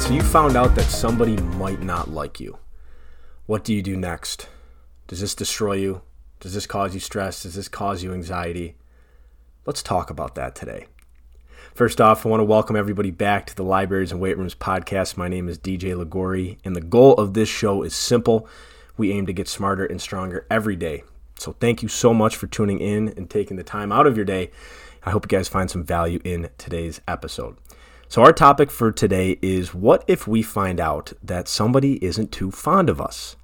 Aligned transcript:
right, 0.00 0.08
so 0.08 0.14
you 0.14 0.22
found 0.22 0.56
out 0.56 0.74
that 0.74 0.84
somebody 0.84 1.36
might 1.36 1.82
not 1.82 2.10
like 2.10 2.40
you. 2.40 2.58
What 3.46 3.64
do 3.64 3.74
you 3.74 3.82
do 3.82 3.96
next? 3.96 4.48
Does 5.08 5.20
this 5.20 5.34
destroy 5.34 5.74
you? 5.74 6.02
Does 6.38 6.54
this 6.54 6.66
cause 6.66 6.94
you 6.94 7.00
stress? 7.00 7.42
Does 7.42 7.54
this 7.54 7.68
cause 7.68 8.02
you 8.02 8.12
anxiety? 8.12 8.76
Let's 9.66 9.82
talk 9.82 10.10
about 10.10 10.34
that 10.36 10.54
today. 10.54 10.86
First 11.74 12.00
off, 12.00 12.24
I 12.24 12.28
want 12.28 12.40
to 12.40 12.44
welcome 12.44 12.76
everybody 12.76 13.10
back 13.10 13.46
to 13.46 13.54
the 13.54 13.62
Libraries 13.62 14.10
and 14.10 14.20
Weight 14.20 14.38
Rooms 14.38 14.54
podcast. 14.54 15.16
My 15.16 15.28
name 15.28 15.48
is 15.48 15.58
DJ 15.58 15.94
Ligori, 15.94 16.58
and 16.64 16.74
the 16.74 16.80
goal 16.80 17.14
of 17.14 17.34
this 17.34 17.48
show 17.48 17.82
is 17.82 17.94
simple. 17.94 18.48
We 18.96 19.12
aim 19.12 19.26
to 19.26 19.32
get 19.32 19.48
smarter 19.48 19.84
and 19.84 20.00
stronger 20.00 20.46
every 20.50 20.76
day. 20.76 21.04
So 21.38 21.52
thank 21.52 21.82
you 21.82 21.88
so 21.88 22.14
much 22.14 22.36
for 22.36 22.46
tuning 22.46 22.80
in 22.80 23.08
and 23.16 23.28
taking 23.28 23.56
the 23.56 23.62
time 23.62 23.92
out 23.92 24.06
of 24.06 24.16
your 24.16 24.26
day. 24.26 24.50
I 25.02 25.10
hope 25.10 25.24
you 25.24 25.38
guys 25.38 25.48
find 25.48 25.70
some 25.70 25.84
value 25.84 26.20
in 26.24 26.48
today's 26.58 27.00
episode. 27.06 27.56
So, 28.10 28.22
our 28.22 28.32
topic 28.32 28.72
for 28.72 28.90
today 28.90 29.38
is 29.40 29.72
what 29.72 30.02
if 30.08 30.26
we 30.26 30.42
find 30.42 30.80
out 30.80 31.12
that 31.22 31.46
somebody 31.46 32.04
isn't 32.04 32.32
too 32.32 32.50
fond 32.50 32.90
of 32.90 33.00
us? 33.00 33.36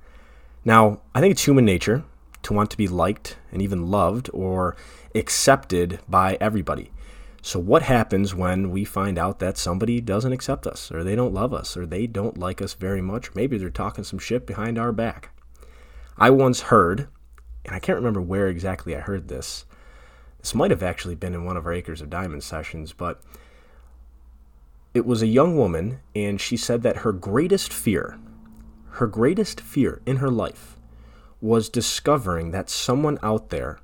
Now, 0.64 1.02
I 1.14 1.20
think 1.20 1.30
it's 1.30 1.44
human 1.44 1.64
nature 1.64 2.02
to 2.42 2.52
want 2.52 2.72
to 2.72 2.76
be 2.76 2.88
liked 2.88 3.36
and 3.52 3.62
even 3.62 3.92
loved 3.92 4.28
or 4.32 4.74
accepted 5.14 6.00
by 6.08 6.36
everybody. 6.40 6.90
So, 7.42 7.60
what 7.60 7.82
happens 7.82 8.34
when 8.34 8.72
we 8.72 8.84
find 8.84 9.20
out 9.20 9.38
that 9.38 9.56
somebody 9.56 10.00
doesn't 10.00 10.32
accept 10.32 10.66
us, 10.66 10.90
or 10.90 11.04
they 11.04 11.14
don't 11.14 11.32
love 11.32 11.54
us, 11.54 11.76
or 11.76 11.86
they 11.86 12.08
don't 12.08 12.36
like 12.36 12.60
us 12.60 12.74
very 12.74 13.00
much, 13.00 13.28
or 13.28 13.32
maybe 13.36 13.58
they're 13.58 13.70
talking 13.70 14.02
some 14.02 14.18
shit 14.18 14.48
behind 14.48 14.80
our 14.80 14.90
back? 14.90 15.30
I 16.18 16.30
once 16.30 16.62
heard, 16.62 17.06
and 17.64 17.76
I 17.76 17.78
can't 17.78 17.98
remember 17.98 18.20
where 18.20 18.48
exactly 18.48 18.96
I 18.96 19.00
heard 19.00 19.28
this. 19.28 19.64
This 20.40 20.56
might 20.56 20.72
have 20.72 20.82
actually 20.82 21.14
been 21.14 21.34
in 21.34 21.44
one 21.44 21.56
of 21.56 21.66
our 21.66 21.72
Acres 21.72 22.00
of 22.00 22.10
Diamonds 22.10 22.46
sessions, 22.46 22.92
but 22.92 23.22
it 24.96 25.04
was 25.04 25.20
a 25.20 25.26
young 25.26 25.58
woman, 25.58 26.00
and 26.14 26.40
she 26.40 26.56
said 26.56 26.82
that 26.82 26.98
her 26.98 27.12
greatest 27.12 27.70
fear, 27.70 28.18
her 28.92 29.06
greatest 29.06 29.60
fear 29.60 30.00
in 30.06 30.16
her 30.16 30.30
life, 30.30 30.78
was 31.38 31.68
discovering 31.68 32.50
that 32.50 32.70
someone 32.70 33.18
out 33.22 33.50
there 33.50 33.78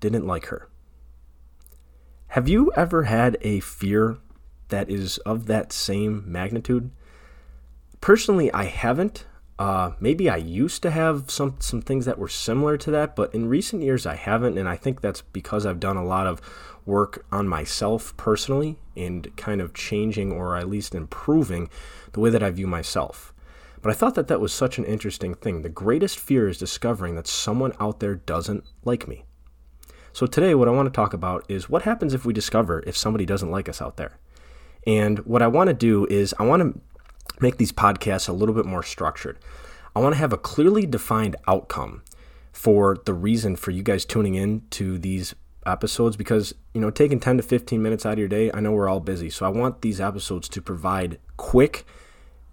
didn't 0.00 0.26
like 0.26 0.46
her. 0.46 0.68
Have 2.28 2.48
you 2.48 2.72
ever 2.74 3.04
had 3.04 3.38
a 3.42 3.60
fear 3.60 4.18
that 4.68 4.90
is 4.90 5.18
of 5.18 5.46
that 5.46 5.72
same 5.72 6.24
magnitude? 6.26 6.90
Personally, 8.00 8.52
I 8.52 8.64
haven't. 8.64 9.24
Uh, 9.60 9.92
maybe 10.00 10.28
I 10.28 10.36
used 10.36 10.82
to 10.82 10.90
have 10.90 11.30
some 11.30 11.56
some 11.60 11.80
things 11.80 12.06
that 12.06 12.18
were 12.18 12.28
similar 12.28 12.76
to 12.78 12.90
that, 12.90 13.14
but 13.14 13.32
in 13.32 13.48
recent 13.48 13.82
years 13.82 14.04
I 14.04 14.16
haven't, 14.16 14.58
and 14.58 14.68
I 14.68 14.74
think 14.76 15.00
that's 15.00 15.22
because 15.22 15.64
I've 15.64 15.80
done 15.80 15.96
a 15.96 16.04
lot 16.04 16.26
of 16.26 16.40
work 16.86 17.26
on 17.30 17.48
myself 17.48 18.16
personally 18.16 18.78
and 18.96 19.36
kind 19.36 19.60
of 19.60 19.74
changing 19.74 20.32
or 20.32 20.56
at 20.56 20.68
least 20.68 20.94
improving 20.94 21.68
the 22.12 22.20
way 22.20 22.30
that 22.30 22.42
I 22.42 22.50
view 22.50 22.66
myself. 22.66 23.34
But 23.82 23.90
I 23.90 23.94
thought 23.94 24.14
that 24.14 24.28
that 24.28 24.40
was 24.40 24.52
such 24.52 24.78
an 24.78 24.84
interesting 24.84 25.34
thing. 25.34 25.62
The 25.62 25.68
greatest 25.68 26.18
fear 26.18 26.48
is 26.48 26.58
discovering 26.58 27.14
that 27.16 27.26
someone 27.26 27.72
out 27.78 28.00
there 28.00 28.14
doesn't 28.14 28.64
like 28.84 29.06
me. 29.06 29.24
So 30.12 30.26
today, 30.26 30.54
what 30.54 30.66
I 30.66 30.70
want 30.70 30.86
to 30.86 30.96
talk 30.96 31.12
about 31.12 31.44
is 31.48 31.68
what 31.68 31.82
happens 31.82 32.14
if 32.14 32.24
we 32.24 32.32
discover 32.32 32.82
if 32.86 32.96
somebody 32.96 33.26
doesn't 33.26 33.50
like 33.50 33.68
us 33.68 33.82
out 33.82 33.98
there. 33.98 34.18
And 34.86 35.18
what 35.20 35.42
I 35.42 35.46
want 35.46 35.68
to 35.68 35.74
do 35.74 36.06
is 36.06 36.34
I 36.38 36.44
want 36.44 36.62
to 36.62 36.80
make 37.40 37.58
these 37.58 37.72
podcasts 37.72 38.28
a 38.28 38.32
little 38.32 38.54
bit 38.54 38.64
more 38.64 38.82
structured. 38.82 39.38
I 39.94 40.00
want 40.00 40.14
to 40.14 40.18
have 40.18 40.32
a 40.32 40.38
clearly 40.38 40.86
defined 40.86 41.36
outcome 41.46 42.02
for 42.52 42.96
the 43.04 43.12
reason 43.12 43.56
for 43.56 43.72
you 43.72 43.82
guys 43.82 44.04
tuning 44.04 44.34
in 44.34 44.62
to 44.70 44.98
these 44.98 45.34
episodes 45.66 46.16
because, 46.16 46.54
you 46.72 46.80
know, 46.80 46.90
taking 46.90 47.20
10 47.20 47.38
to 47.38 47.42
15 47.42 47.82
minutes 47.82 48.06
out 48.06 48.14
of 48.14 48.18
your 48.18 48.28
day, 48.28 48.50
I 48.54 48.60
know 48.60 48.72
we're 48.72 48.88
all 48.88 49.00
busy. 49.00 49.30
So 49.30 49.44
I 49.44 49.50
want 49.50 49.82
these 49.82 50.00
episodes 50.00 50.48
to 50.50 50.62
provide 50.62 51.18
quick, 51.36 51.84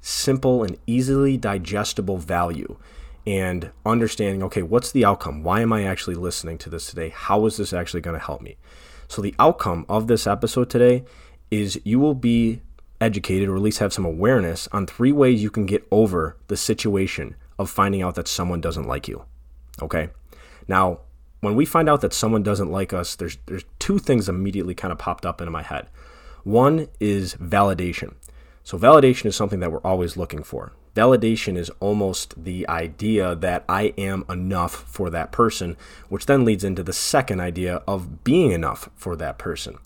simple, 0.02 0.64
and 0.64 0.78
easily 0.88 1.38
digestible 1.38 2.18
value 2.18 2.78
and 3.26 3.72
understanding 3.86 4.44
okay, 4.44 4.62
what's 4.62 4.92
the 4.92 5.06
outcome? 5.06 5.44
Why 5.44 5.62
am 5.62 5.72
I 5.72 5.84
actually 5.84 6.16
listening 6.16 6.58
to 6.60 6.70
this 6.70 6.88
today? 6.88 7.10
How 7.10 7.46
is 7.46 7.58
this 7.58 7.74
actually 7.74 8.02
going 8.02 8.20
to 8.20 8.26
help 8.26 8.42
me? 8.42 8.58
So, 9.08 9.22
the 9.22 9.36
outcome 9.40 9.86
of 9.88 10.08
this 10.08 10.28
episode 10.28 10.70
today 10.70 11.04
is 11.52 11.80
you 11.84 12.00
will 12.00 12.16
be 12.16 12.62
educated 13.00 13.50
or 13.50 13.56
at 13.56 13.62
least 13.62 13.80
have 13.80 13.94
some 13.94 14.06
awareness 14.06 14.68
on 14.72 14.88
three 14.88 15.12
ways 15.12 15.44
you 15.44 15.52
can 15.52 15.66
get 15.66 15.86
over 15.92 16.38
the 16.48 16.58
situation 16.58 17.36
of 17.60 17.70
finding 17.70 18.02
out 18.02 18.16
that 18.16 18.28
someone 18.28 18.62
doesn't 18.62 18.88
like 18.88 19.08
you. 19.08 19.24
Okay. 19.82 20.10
Now, 20.68 21.00
when 21.44 21.56
we 21.56 21.66
find 21.66 21.90
out 21.90 22.02
that 22.02 22.14
someone 22.14 22.44
doesn't 22.44 22.72
like 22.72 22.94
us, 22.94 23.16
there's 23.16 23.38
there's 23.46 23.66
two 23.80 24.00
things 24.00 24.30
immediately 24.30 24.74
kind 24.74 24.92
of 24.92 24.98
popped 24.98 25.26
up 25.26 25.42
into 25.42 25.52
my 25.52 25.64
head. 25.64 25.88
One 26.44 26.88
is 27.00 27.36
validation. 27.36 28.16
So 28.64 28.78
validation 28.78 29.26
is 29.26 29.36
something 29.36 29.60
that 29.60 29.72
we're 29.72 29.80
always 29.80 30.16
looking 30.16 30.44
for. 30.44 30.74
Validation 30.96 31.58
is 31.58 31.70
almost 31.80 32.44
the 32.44 32.68
idea 32.70 33.36
that 33.36 33.66
I 33.68 33.94
am 33.98 34.24
enough 34.30 34.74
for 34.88 35.10
that 35.10 35.32
person, 35.32 35.76
which 36.08 36.28
then 36.28 36.46
leads 36.46 36.64
into 36.64 36.84
the 36.84 36.94
second 36.94 37.40
idea 37.42 37.78
of 37.88 38.24
being 38.24 38.52
enough 38.52 38.90
for 38.96 39.16
that 39.16 39.38
person 39.38 39.80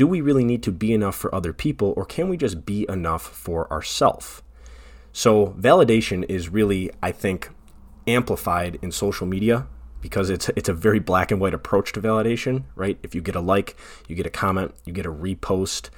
do 0.00 0.06
we 0.06 0.22
really 0.22 0.44
need 0.44 0.62
to 0.62 0.72
be 0.72 0.94
enough 0.94 1.14
for 1.14 1.34
other 1.34 1.52
people 1.52 1.92
or 1.94 2.06
can 2.06 2.30
we 2.30 2.34
just 2.34 2.64
be 2.64 2.86
enough 2.88 3.20
for 3.20 3.70
ourselves? 3.70 4.40
So, 5.12 5.48
validation 5.60 6.24
is 6.26 6.48
really, 6.48 6.90
I 7.02 7.12
think, 7.12 7.50
amplified 8.06 8.78
in 8.80 8.92
social 8.92 9.26
media 9.26 9.66
because 10.00 10.30
it's 10.30 10.48
it's 10.50 10.68
a 10.68 10.74
very 10.74 10.98
black 10.98 11.30
and 11.30 11.40
white 11.40 11.54
approach 11.54 11.92
to 11.92 12.00
validation, 12.00 12.64
right? 12.74 12.98
If 13.02 13.14
you 13.14 13.20
get 13.20 13.34
a 13.34 13.40
like, 13.40 13.76
you 14.08 14.16
get 14.16 14.26
a 14.26 14.30
comment, 14.30 14.74
you 14.84 14.92
get 14.92 15.06
a 15.06 15.12
repost, 15.12 15.90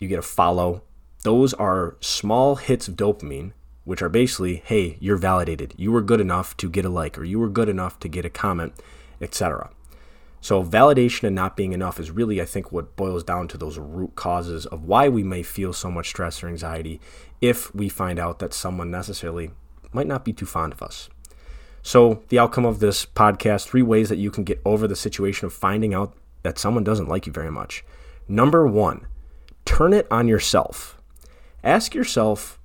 you 0.00 0.08
get 0.08 0.18
a 0.18 0.22
follow. 0.22 0.82
Those 1.22 1.54
are 1.54 1.96
small 2.00 2.56
hits 2.56 2.88
of 2.88 2.96
dopamine, 2.96 3.52
which 3.84 4.02
are 4.02 4.08
basically, 4.08 4.62
hey, 4.64 4.96
you're 5.00 5.16
validated. 5.16 5.74
You 5.76 5.92
were 5.92 6.02
good 6.02 6.20
enough 6.20 6.56
to 6.58 6.68
get 6.68 6.84
a 6.84 6.90
like 6.90 7.18
or 7.18 7.24
you 7.24 7.38
were 7.38 7.48
good 7.48 7.68
enough 7.68 7.98
to 8.00 8.08
get 8.08 8.24
a 8.24 8.30
comment, 8.30 8.74
etc. 9.20 9.70
So, 10.44 10.62
validation 10.62 11.22
and 11.22 11.34
not 11.34 11.56
being 11.56 11.72
enough 11.72 11.98
is 11.98 12.10
really, 12.10 12.38
I 12.38 12.44
think, 12.44 12.70
what 12.70 12.96
boils 12.96 13.24
down 13.24 13.48
to 13.48 13.56
those 13.56 13.78
root 13.78 14.14
causes 14.14 14.66
of 14.66 14.84
why 14.84 15.08
we 15.08 15.22
may 15.22 15.42
feel 15.42 15.72
so 15.72 15.90
much 15.90 16.10
stress 16.10 16.42
or 16.42 16.48
anxiety 16.48 17.00
if 17.40 17.74
we 17.74 17.88
find 17.88 18.18
out 18.18 18.40
that 18.40 18.52
someone 18.52 18.90
necessarily 18.90 19.52
might 19.94 20.06
not 20.06 20.22
be 20.22 20.34
too 20.34 20.44
fond 20.44 20.74
of 20.74 20.82
us. 20.82 21.08
So, 21.86 22.22
the 22.30 22.38
outcome 22.38 22.64
of 22.64 22.80
this 22.80 23.04
podcast 23.04 23.68
three 23.68 23.82
ways 23.82 24.08
that 24.08 24.16
you 24.16 24.30
can 24.30 24.42
get 24.42 24.58
over 24.64 24.88
the 24.88 24.96
situation 24.96 25.44
of 25.44 25.52
finding 25.52 25.92
out 25.92 26.16
that 26.42 26.58
someone 26.58 26.82
doesn't 26.82 27.10
like 27.10 27.26
you 27.26 27.32
very 27.32 27.50
much. 27.50 27.84
Number 28.26 28.66
one, 28.66 29.06
turn 29.66 29.92
it 29.92 30.06
on 30.10 30.26
yourself. 30.26 30.98
Ask 31.62 31.94
yourself, 31.94 32.58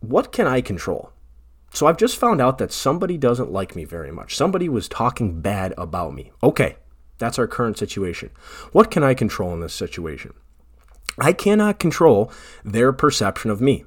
what 0.00 0.32
can 0.32 0.48
I 0.48 0.60
control? 0.60 1.12
So, 1.72 1.86
I've 1.86 1.96
just 1.96 2.16
found 2.16 2.40
out 2.40 2.58
that 2.58 2.72
somebody 2.72 3.16
doesn't 3.16 3.52
like 3.52 3.76
me 3.76 3.84
very 3.84 4.10
much. 4.10 4.34
Somebody 4.34 4.68
was 4.68 4.88
talking 4.88 5.40
bad 5.40 5.72
about 5.78 6.12
me. 6.12 6.32
Okay, 6.42 6.74
that's 7.18 7.38
our 7.38 7.46
current 7.46 7.78
situation. 7.78 8.30
What 8.72 8.90
can 8.90 9.04
I 9.04 9.14
control 9.14 9.54
in 9.54 9.60
this 9.60 9.72
situation? 9.72 10.34
I 11.16 11.32
cannot 11.32 11.78
control 11.78 12.32
their 12.64 12.92
perception 12.92 13.52
of 13.52 13.60
me. 13.60 13.84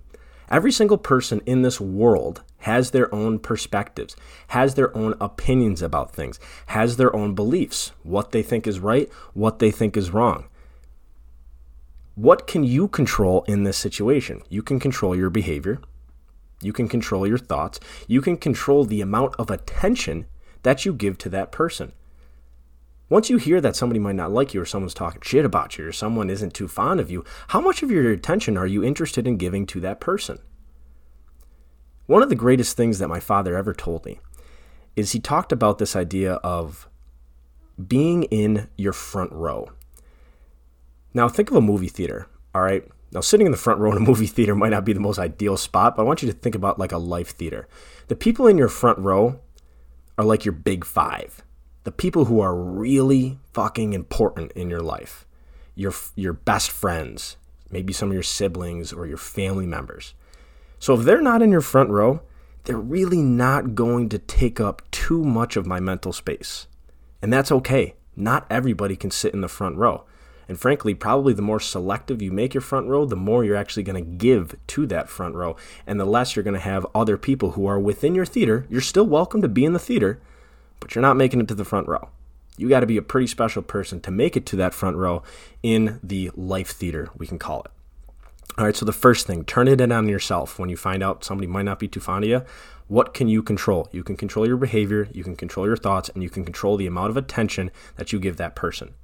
Every 0.49 0.71
single 0.71 0.97
person 0.97 1.41
in 1.45 1.61
this 1.61 1.81
world 1.81 2.41
has 2.59 2.91
their 2.91 3.13
own 3.13 3.39
perspectives, 3.39 4.15
has 4.47 4.75
their 4.75 4.95
own 4.95 5.15
opinions 5.21 5.81
about 5.81 6.11
things, 6.11 6.39
has 6.67 6.97
their 6.97 7.15
own 7.15 7.35
beliefs, 7.35 7.91
what 8.03 8.31
they 8.31 8.41
think 8.41 8.67
is 8.67 8.79
right, 8.79 9.09
what 9.33 9.59
they 9.59 9.71
think 9.71 9.95
is 9.95 10.11
wrong. 10.11 10.45
What 12.15 12.47
can 12.47 12.63
you 12.63 12.87
control 12.87 13.43
in 13.47 13.63
this 13.63 13.77
situation? 13.77 14.41
You 14.49 14.63
can 14.63 14.79
control 14.79 15.15
your 15.15 15.29
behavior. 15.29 15.79
You 16.61 16.73
can 16.73 16.87
control 16.87 17.27
your 17.27 17.37
thoughts. 17.37 17.79
You 18.07 18.21
can 18.21 18.37
control 18.37 18.85
the 18.85 19.01
amount 19.01 19.35
of 19.37 19.51
attention 19.51 20.25
that 20.63 20.83
you 20.83 20.93
give 20.93 21.19
to 21.19 21.29
that 21.29 21.51
person. 21.51 21.93
Once 23.09 23.29
you 23.29 23.37
hear 23.37 23.61
that 23.61 23.75
somebody 23.75 23.99
might 23.99 24.15
not 24.15 24.31
like 24.31 24.53
you 24.53 24.61
or 24.61 24.65
someone's 24.65 24.93
talking 24.93 25.21
shit 25.21 25.45
about 25.45 25.77
you 25.77 25.87
or 25.87 25.91
someone 25.91 26.29
isn't 26.29 26.53
too 26.53 26.67
fond 26.67 26.99
of 26.99 27.11
you, 27.11 27.23
how 27.49 27.61
much 27.61 27.83
of 27.83 27.91
your 27.91 28.11
attention 28.11 28.57
are 28.57 28.67
you 28.67 28.83
interested 28.83 29.27
in 29.27 29.37
giving 29.37 29.65
to 29.67 29.79
that 29.79 30.01
person? 30.01 30.39
One 32.07 32.23
of 32.23 32.29
the 32.29 32.35
greatest 32.35 32.75
things 32.75 32.99
that 32.99 33.07
my 33.07 33.19
father 33.19 33.55
ever 33.55 33.73
told 33.73 34.05
me 34.05 34.19
is 34.95 35.11
he 35.11 35.19
talked 35.19 35.51
about 35.51 35.77
this 35.77 35.95
idea 35.95 36.33
of 36.35 36.89
being 37.87 38.23
in 38.23 38.67
your 38.77 38.93
front 38.93 39.31
row. 39.31 39.69
Now, 41.13 41.29
think 41.29 41.51
of 41.51 41.55
a 41.55 41.61
movie 41.61 41.87
theater, 41.87 42.27
all 42.55 42.63
right? 42.63 42.83
Now, 43.11 43.21
sitting 43.21 43.45
in 43.45 43.51
the 43.51 43.57
front 43.57 43.79
row 43.79 43.91
in 43.91 43.97
a 43.97 43.99
movie 44.07 44.27
theater 44.27 44.55
might 44.55 44.71
not 44.71 44.85
be 44.85 44.93
the 44.93 44.99
most 44.99 45.19
ideal 45.19 45.57
spot, 45.57 45.95
but 45.95 46.01
I 46.01 46.05
want 46.05 46.23
you 46.23 46.31
to 46.31 46.37
think 46.37 46.55
about 46.55 46.79
like 46.79 46.91
a 46.91 46.97
life 46.97 47.29
theater. 47.29 47.67
The 48.07 48.15
people 48.15 48.47
in 48.47 48.57
your 48.57 48.69
front 48.69 48.97
row 48.97 49.39
are 50.17 50.25
like 50.25 50.45
your 50.45 50.53
big 50.53 50.83
five 50.83 51.43
the 51.87 51.91
people 51.93 52.25
who 52.25 52.41
are 52.41 52.53
really 52.53 53.39
fucking 53.53 53.93
important 53.93 54.51
in 54.51 54.69
your 54.69 54.81
life, 54.81 55.25
your 55.73 55.93
your 56.17 56.33
best 56.33 56.69
friends, 56.69 57.37
maybe 57.71 57.93
some 57.93 58.09
of 58.09 58.13
your 58.13 58.23
siblings 58.23 58.91
or 58.91 59.07
your 59.07 59.15
family 59.15 59.65
members. 59.65 60.13
So 60.79 60.93
if 60.93 61.05
they're 61.05 61.21
not 61.21 61.41
in 61.41 61.51
your 61.51 61.61
front 61.61 61.89
row, 61.89 62.21
they're 62.65 62.77
really 62.77 63.21
not 63.21 63.75
going 63.75 64.09
to 64.09 64.19
take 64.19 64.59
up 64.59 64.81
too 64.91 65.23
much 65.23 65.55
of 65.55 65.65
my 65.65 65.79
mental 65.79 66.13
space. 66.13 66.67
And 67.21 67.31
that's 67.31 67.51
okay. 67.51 67.95
Not 68.15 68.45
everybody 68.49 68.95
can 68.95 69.11
sit 69.11 69.33
in 69.33 69.41
the 69.41 69.47
front 69.47 69.77
row. 69.77 70.03
And 70.49 70.59
frankly, 70.59 70.93
probably 70.93 71.33
the 71.33 71.41
more 71.41 71.59
selective 71.59 72.21
you 72.21 72.31
make 72.31 72.53
your 72.53 72.61
front 72.61 72.87
row, 72.87 73.05
the 73.05 73.15
more 73.15 73.43
you're 73.43 73.55
actually 73.55 73.83
going 73.83 74.03
to 74.03 74.11
give 74.11 74.55
to 74.67 74.85
that 74.87 75.09
front 75.09 75.35
row, 75.35 75.55
and 75.85 75.99
the 75.99 76.05
less 76.05 76.35
you're 76.35 76.43
going 76.43 76.53
to 76.53 76.59
have 76.59 76.85
other 76.95 77.17
people 77.17 77.51
who 77.51 77.65
are 77.67 77.79
within 77.79 78.15
your 78.15 78.25
theater. 78.25 78.65
You're 78.69 78.81
still 78.81 79.05
welcome 79.05 79.41
to 79.41 79.49
be 79.49 79.65
in 79.65 79.73
the 79.73 79.79
theater, 79.79 80.21
but 80.79 80.95
you're 80.95 81.01
not 81.01 81.17
making 81.17 81.41
it 81.41 81.47
to 81.49 81.55
the 81.55 81.65
front 81.65 81.87
row. 81.87 82.09
You 82.55 82.69
got 82.69 82.79
to 82.79 82.87
be 82.87 82.97
a 82.97 83.01
pretty 83.01 83.27
special 83.27 83.61
person 83.61 83.99
to 84.01 84.11
make 84.11 84.37
it 84.37 84.45
to 84.47 84.55
that 84.55 84.73
front 84.73 84.97
row 84.97 85.21
in 85.61 85.99
the 86.01 86.31
life 86.35 86.69
theater, 86.69 87.09
we 87.17 87.27
can 87.27 87.37
call 87.37 87.61
it. 87.63 87.71
All 88.57 88.65
right, 88.65 88.75
so 88.75 88.85
the 88.85 88.93
first 88.93 89.27
thing, 89.27 89.43
turn 89.45 89.67
it 89.67 89.81
in 89.81 89.91
on 89.91 90.07
yourself 90.07 90.57
when 90.57 90.69
you 90.69 90.77
find 90.77 91.03
out 91.03 91.23
somebody 91.23 91.47
might 91.47 91.65
not 91.65 91.79
be 91.79 91.87
too 91.87 91.99
fond 91.99 92.23
of 92.23 92.29
you. 92.29 92.43
What 92.87 93.13
can 93.13 93.27
you 93.27 93.43
control? 93.43 93.87
You 93.91 94.03
can 94.03 94.17
control 94.17 94.47
your 94.47 94.57
behavior, 94.57 95.09
you 95.11 95.23
can 95.23 95.35
control 95.35 95.67
your 95.67 95.77
thoughts, 95.77 96.09
and 96.09 96.23
you 96.23 96.29
can 96.29 96.43
control 96.43 96.77
the 96.77 96.87
amount 96.87 97.11
of 97.11 97.17
attention 97.17 97.69
that 97.97 98.11
you 98.11 98.19
give 98.19 98.37
that 98.37 98.55
person. 98.55 98.95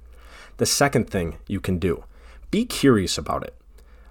The 0.56 0.66
second 0.66 1.08
thing 1.10 1.38
you 1.46 1.60
can 1.60 1.78
do, 1.78 2.04
be 2.50 2.64
curious 2.64 3.18
about 3.18 3.44
it. 3.44 3.54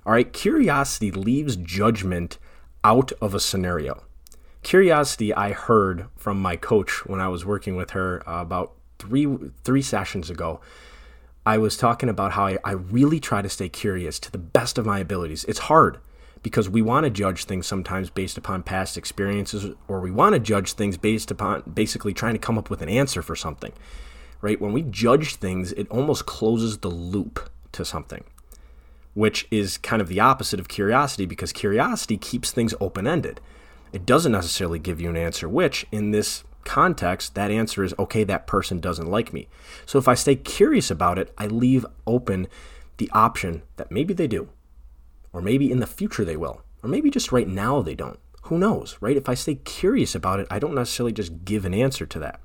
All 0.05 0.13
right, 0.13 0.31
curiosity 0.31 1.11
leaves 1.11 1.55
judgment 1.55 2.37
out 2.83 3.11
of 3.21 3.33
a 3.33 3.39
scenario. 3.39 4.03
Curiosity, 4.61 5.33
I 5.33 5.51
heard 5.51 6.07
from 6.15 6.41
my 6.41 6.55
coach 6.55 7.05
when 7.05 7.19
I 7.19 7.27
was 7.27 7.45
working 7.45 7.75
with 7.75 7.91
her 7.91 8.21
about 8.25 8.73
three 8.99 9.27
three 9.63 9.81
sessions 9.81 10.29
ago. 10.29 10.61
I 11.45 11.57
was 11.57 11.75
talking 11.75 12.09
about 12.09 12.33
how 12.33 12.45
I, 12.45 12.57
I 12.63 12.71
really 12.71 13.19
try 13.19 13.41
to 13.41 13.49
stay 13.49 13.67
curious 13.67 14.17
to 14.19 14.31
the 14.31 14.37
best 14.37 14.77
of 14.77 14.85
my 14.85 14.99
abilities. 14.99 15.43
It's 15.45 15.59
hard 15.59 15.99
because 16.41 16.69
we 16.69 16.81
want 16.81 17.05
to 17.05 17.09
judge 17.09 17.45
things 17.45 17.67
sometimes 17.67 18.09
based 18.09 18.37
upon 18.37 18.63
past 18.63 18.97
experiences, 18.97 19.73
or 19.87 19.99
we 19.99 20.11
want 20.11 20.33
to 20.33 20.39
judge 20.39 20.73
things 20.73 20.97
based 20.97 21.31
upon 21.31 21.61
basically 21.61 22.13
trying 22.13 22.33
to 22.33 22.39
come 22.39 22.57
up 22.57 22.69
with 22.69 22.81
an 22.81 22.89
answer 22.89 23.21
for 23.21 23.35
something. 23.35 23.73
Right? 24.41 24.59
When 24.59 24.73
we 24.73 24.81
judge 24.83 25.35
things, 25.35 25.71
it 25.73 25.89
almost 25.89 26.25
closes 26.25 26.79
the 26.79 26.89
loop 26.89 27.49
to 27.71 27.85
something, 27.85 28.23
which 29.13 29.47
is 29.51 29.77
kind 29.77 30.01
of 30.01 30.09
the 30.09 30.19
opposite 30.19 30.59
of 30.59 30.67
curiosity 30.67 31.25
because 31.25 31.53
curiosity 31.53 32.17
keeps 32.17 32.51
things 32.51 32.73
open 32.79 33.07
ended. 33.07 33.39
It 33.93 34.05
doesn't 34.05 34.31
necessarily 34.31 34.79
give 34.79 34.99
you 34.99 35.09
an 35.09 35.17
answer, 35.17 35.47
which 35.47 35.85
in 35.91 36.11
this 36.11 36.43
context, 36.65 37.35
that 37.35 37.51
answer 37.51 37.83
is 37.83 37.93
okay, 37.99 38.23
that 38.23 38.47
person 38.47 38.79
doesn't 38.79 39.09
like 39.09 39.33
me. 39.33 39.47
So 39.85 39.97
if 39.99 40.07
I 40.07 40.13
stay 40.13 40.35
curious 40.35 40.89
about 40.91 41.17
it, 41.17 41.33
I 41.37 41.47
leave 41.47 41.85
open 42.07 42.47
the 42.97 43.09
option 43.13 43.63
that 43.77 43.91
maybe 43.91 44.13
they 44.13 44.27
do, 44.27 44.49
or 45.31 45.41
maybe 45.41 45.71
in 45.71 45.79
the 45.79 45.87
future 45.87 46.25
they 46.25 46.37
will, 46.37 46.61
or 46.81 46.89
maybe 46.89 47.09
just 47.09 47.31
right 47.31 47.47
now 47.47 47.81
they 47.81 47.95
don't. 47.95 48.19
Who 48.43 48.57
knows, 48.57 48.97
right? 48.99 49.17
If 49.17 49.29
I 49.29 49.35
stay 49.35 49.55
curious 49.55 50.15
about 50.15 50.39
it, 50.39 50.47
I 50.51 50.59
don't 50.59 50.75
necessarily 50.75 51.13
just 51.13 51.45
give 51.45 51.65
an 51.65 51.73
answer 51.73 52.05
to 52.05 52.19
that. 52.19 52.41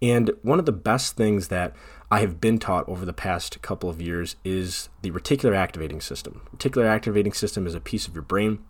And 0.00 0.30
one 0.42 0.58
of 0.58 0.66
the 0.66 0.72
best 0.72 1.16
things 1.16 1.48
that 1.48 1.74
I 2.10 2.20
have 2.20 2.40
been 2.40 2.58
taught 2.58 2.88
over 2.88 3.04
the 3.04 3.12
past 3.12 3.60
couple 3.60 3.90
of 3.90 4.00
years 4.00 4.36
is 4.44 4.88
the 5.02 5.10
reticular 5.10 5.54
activating 5.54 6.00
system. 6.00 6.42
Reticular 6.56 6.86
activating 6.86 7.32
system 7.32 7.66
is 7.66 7.74
a 7.74 7.80
piece 7.80 8.06
of 8.06 8.14
your 8.14 8.22
brain 8.22 8.60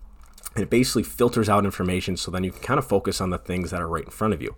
it 0.57 0.71
basically 0.71 1.03
filters 1.03 1.49
out 1.49 1.65
information 1.65 2.17
so 2.17 2.31
then 2.31 2.45
you 2.45 2.51
can 2.51 2.63
kind 2.63 2.79
of 2.79 2.87
focus 2.87 3.21
on 3.21 3.31
the 3.31 3.39
things 3.39 3.71
that 3.71 3.81
are 3.81 3.89
right 3.89 4.05
in 4.05 4.11
front 4.11 4.35
of 4.35 4.43
you. 4.43 4.57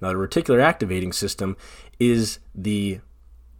Now, 0.00 0.08
the 0.08 0.14
reticular 0.14 0.60
activating 0.60 1.12
system 1.12 1.56
is 1.98 2.38
the 2.54 3.00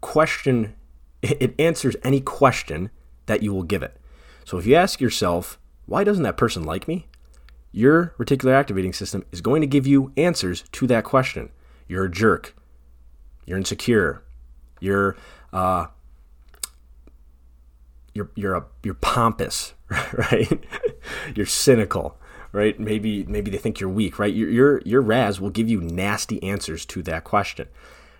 question, 0.00 0.74
it 1.22 1.54
answers 1.58 1.96
any 2.02 2.20
question 2.20 2.90
that 3.26 3.42
you 3.42 3.52
will 3.52 3.62
give 3.62 3.82
it. 3.82 3.96
So 4.44 4.58
if 4.58 4.66
you 4.66 4.74
ask 4.74 5.00
yourself, 5.00 5.58
why 5.86 6.04
doesn't 6.04 6.22
that 6.22 6.36
person 6.36 6.64
like 6.64 6.86
me? 6.86 7.06
Your 7.72 8.14
reticular 8.18 8.52
activating 8.52 8.92
system 8.92 9.24
is 9.32 9.40
going 9.40 9.60
to 9.60 9.66
give 9.66 9.86
you 9.86 10.12
answers 10.16 10.64
to 10.72 10.86
that 10.86 11.04
question. 11.04 11.50
You're 11.88 12.06
a 12.06 12.10
jerk. 12.10 12.54
You're 13.44 13.58
insecure. 13.58 14.22
You're 14.80 15.16
uh, 15.52 15.86
you're 18.16 18.30
you're 18.34 18.54
a 18.54 18.64
you're 18.82 18.94
pompous, 18.94 19.74
right? 20.12 20.64
you're 21.34 21.46
cynical, 21.46 22.16
right? 22.50 22.80
Maybe 22.80 23.24
maybe 23.24 23.50
they 23.50 23.58
think 23.58 23.78
you're 23.78 23.90
weak, 23.90 24.18
right? 24.18 24.34
Your 24.34 24.48
your 24.48 24.82
your 24.84 25.02
RAS 25.02 25.40
will 25.40 25.50
give 25.50 25.68
you 25.68 25.80
nasty 25.80 26.42
answers 26.42 26.84
to 26.86 27.02
that 27.02 27.24
question. 27.24 27.68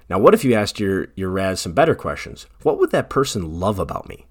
Now, 0.08 0.20
what 0.20 0.34
if 0.34 0.44
you 0.44 0.54
asked 0.54 0.78
your 0.78 1.08
your 1.16 1.31
RAS 1.31 1.60
some 1.60 1.72
better 1.72 1.94
questions? 1.94 2.46
What 2.62 2.78
would 2.78 2.90
that 2.93 3.10
person 3.10 3.58
love 3.58 3.78
about 3.78 4.08
me? 4.08 4.26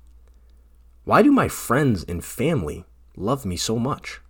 Why 1.04 1.22
do 1.22 1.32
my 1.32 1.48
friends 1.48 2.04
and 2.08 2.24
family 2.24 2.86
love 3.18 3.46
me 3.46 3.58
so 3.58 3.78
much? 3.78 4.22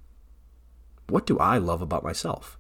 What 1.08 1.26
do 1.26 1.38
I 1.38 1.58
love 1.58 1.82
about 1.82 2.04
myself? 2.04 2.58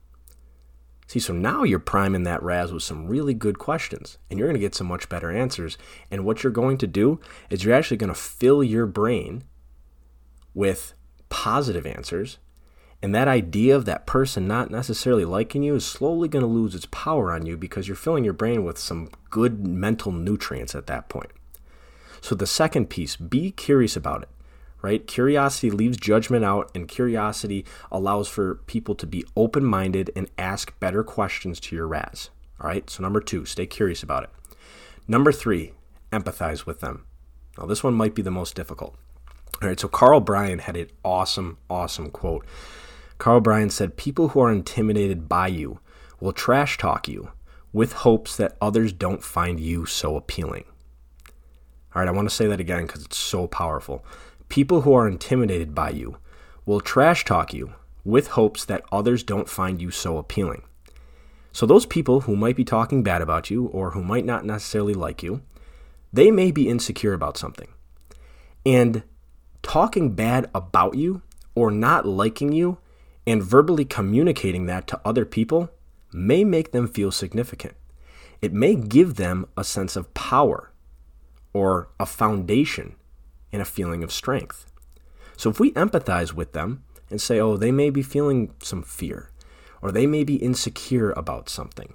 See, 1.07 1.19
so 1.19 1.33
now 1.33 1.63
you're 1.63 1.79
priming 1.79 2.23
that 2.23 2.41
RAS 2.41 2.71
with 2.71 2.83
some 2.83 3.07
really 3.07 3.33
good 3.33 3.59
questions, 3.59 4.17
and 4.29 4.39
you're 4.39 4.47
going 4.47 4.55
to 4.55 4.65
get 4.65 4.73
some 4.73 4.87
much 4.87 5.07
better 5.07 5.31
answers. 5.31 5.77
And 6.09 6.25
what 6.25 6.43
you're 6.43 6.51
going 6.51 6.77
to 6.79 6.87
do 6.87 7.19
is 7.49 7.63
you're 7.63 7.75
actually 7.75 7.97
going 7.97 8.13
to 8.13 8.19
fill 8.19 8.63
your 8.63 8.87
brain 8.87 9.43
with 10.53 10.93
positive 11.29 11.85
answers. 11.85 12.39
And 13.03 13.13
that 13.13 13.27
idea 13.27 13.75
of 13.75 13.85
that 13.85 14.07
person 14.07 14.47
not 14.47 14.71
necessarily 14.71 15.25
liking 15.25 15.61
you 15.61 15.75
is 15.75 15.85
slowly 15.85 16.27
going 16.27 16.41
to 16.41 16.47
lose 16.47 16.73
its 16.73 16.87
power 16.87 17.31
on 17.31 17.45
you 17.45 17.55
because 17.55 17.87
you're 17.87 17.95
filling 17.95 18.23
your 18.23 18.33
brain 18.33 18.63
with 18.63 18.79
some 18.79 19.09
good 19.29 19.67
mental 19.67 20.11
nutrients 20.11 20.73
at 20.73 20.87
that 20.87 21.07
point. 21.07 21.29
So, 22.21 22.33
the 22.33 22.47
second 22.47 22.89
piece, 22.89 23.15
be 23.15 23.51
curious 23.51 23.95
about 23.95 24.23
it 24.23 24.29
right? 24.85 25.07
Curiosity 25.07 25.71
leaves 25.71 25.97
judgment 25.97 26.45
out, 26.45 26.69
and 26.75 26.87
curiosity 26.87 27.65
allows 27.91 28.27
for 28.27 28.55
people 28.67 28.93
to 28.93 29.07
be 29.07 29.25
open 29.35 29.65
minded 29.65 30.11
and 30.15 30.29
ask 30.37 30.79
better 30.79 31.03
questions 31.03 31.59
to 31.59 31.75
your 31.75 31.87
RAS. 31.87 32.29
All 32.61 32.67
right, 32.67 32.87
so 32.87 33.01
number 33.01 33.19
two, 33.19 33.45
stay 33.45 33.65
curious 33.65 34.03
about 34.03 34.25
it. 34.25 34.29
Number 35.07 35.31
three, 35.31 35.73
empathize 36.11 36.67
with 36.67 36.81
them. 36.81 37.03
Now, 37.57 37.65
this 37.65 37.83
one 37.83 37.95
might 37.95 38.13
be 38.13 38.21
the 38.21 38.29
most 38.29 38.53
difficult. 38.53 38.95
All 39.59 39.69
right, 39.69 39.79
so 39.79 39.87
Carl 39.87 40.19
Bryan 40.19 40.59
had 40.59 40.77
an 40.77 40.91
awesome, 41.03 41.57
awesome 41.67 42.11
quote. 42.11 42.45
Carl 43.17 43.41
Bryan 43.41 43.71
said, 43.71 43.97
People 43.97 44.29
who 44.29 44.39
are 44.39 44.51
intimidated 44.51 45.27
by 45.27 45.47
you 45.47 45.79
will 46.19 46.31
trash 46.31 46.77
talk 46.77 47.07
you 47.07 47.31
with 47.73 47.93
hopes 47.93 48.37
that 48.37 48.55
others 48.61 48.93
don't 48.93 49.23
find 49.23 49.59
you 49.59 49.87
so 49.87 50.15
appealing. 50.15 50.65
All 51.95 52.01
right, 52.03 52.07
I 52.07 52.11
want 52.11 52.29
to 52.29 52.35
say 52.35 52.45
that 52.45 52.59
again 52.59 52.85
because 52.85 53.03
it's 53.03 53.17
so 53.17 53.47
powerful. 53.47 54.05
People 54.49 54.81
who 54.81 54.93
are 54.93 55.07
intimidated 55.07 55.73
by 55.75 55.89
you 55.89 56.17
will 56.65 56.81
trash 56.81 57.25
talk 57.25 57.53
you 57.53 57.73
with 58.03 58.27
hopes 58.29 58.65
that 58.65 58.85
others 58.91 59.23
don't 59.23 59.49
find 59.49 59.81
you 59.81 59.91
so 59.91 60.17
appealing. 60.17 60.63
So, 61.51 61.65
those 61.65 61.85
people 61.85 62.21
who 62.21 62.35
might 62.35 62.55
be 62.55 62.65
talking 62.65 63.01
bad 63.01 63.21
about 63.21 63.49
you 63.49 63.67
or 63.67 63.91
who 63.91 64.03
might 64.03 64.25
not 64.25 64.45
necessarily 64.45 64.93
like 64.93 65.23
you, 65.23 65.41
they 66.11 66.29
may 66.29 66.51
be 66.51 66.69
insecure 66.69 67.13
about 67.13 67.37
something. 67.37 67.69
And 68.65 69.03
talking 69.61 70.13
bad 70.15 70.49
about 70.53 70.95
you 70.95 71.21
or 71.55 71.71
not 71.71 72.05
liking 72.05 72.51
you 72.51 72.77
and 73.25 73.43
verbally 73.43 73.85
communicating 73.85 74.65
that 74.65 74.85
to 74.87 75.01
other 75.03 75.25
people 75.25 75.69
may 76.13 76.43
make 76.43 76.71
them 76.71 76.87
feel 76.87 77.11
significant. 77.11 77.73
It 78.41 78.53
may 78.53 78.75
give 78.75 79.15
them 79.15 79.47
a 79.57 79.63
sense 79.63 79.95
of 79.95 80.13
power 80.13 80.71
or 81.53 81.89
a 81.99 82.05
foundation 82.05 82.95
and 83.55 83.61
a 83.61 83.65
feeling 83.65 84.03
of 84.03 84.11
strength. 84.11 84.65
So 85.37 85.49
if 85.49 85.61
we 85.61 85.71
empathize 85.71 86.33
with 86.33 86.51
them 86.51 86.83
and 87.09 87.21
say, 87.21 87.39
oh, 87.39 87.55
they 87.55 87.71
may 87.71 87.89
be 87.89 88.01
feeling 88.01 88.53
some 88.61 88.83
fear 88.83 89.31
or 89.81 89.91
they 89.91 90.05
may 90.05 90.25
be 90.25 90.35
insecure 90.35 91.11
about 91.11 91.47
something, 91.47 91.93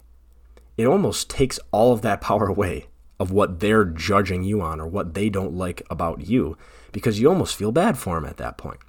it 0.79 0.87
almost 0.87 1.29
takes 1.29 1.61
all 1.71 1.93
of 1.93 2.01
that 2.01 2.21
power 2.23 2.47
away 2.47 2.87
of 3.19 3.31
what 3.31 3.61
they're 3.61 3.85
judging 3.85 4.43
you 4.43 4.63
on 4.63 4.81
or 4.81 4.87
what 4.87 5.13
they 5.13 5.29
don't 5.29 5.53
like 5.53 5.83
about 5.91 6.27
you 6.27 6.57
because 6.93 7.21
you 7.21 7.29
almost 7.29 7.55
feel 7.55 7.73
bad 7.73 7.99
for 7.99 8.15
them 8.15 8.25
at 8.25 8.39
that 8.39 8.57
point. 8.57 8.81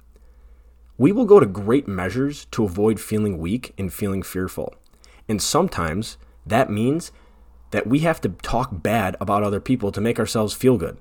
We 0.96 1.12
will 1.12 1.26
go 1.26 1.38
to 1.38 1.46
great 1.46 1.86
measures 1.86 2.46
to 2.52 2.64
avoid 2.64 2.98
feeling 2.98 3.36
weak 3.36 3.74
and 3.76 3.92
feeling 3.92 4.22
fearful. 4.22 4.74
And 5.28 5.42
sometimes 5.42 6.16
that 6.46 6.70
means 6.70 7.12
that 7.72 7.86
we 7.86 7.98
have 8.00 8.20
to 8.22 8.30
talk 8.30 8.70
bad 8.72 9.14
about 9.20 9.42
other 9.42 9.60
people 9.60 9.92
to 9.92 10.00
make 10.00 10.18
ourselves 10.18 10.54
feel 10.54 10.78
good, 10.78 10.96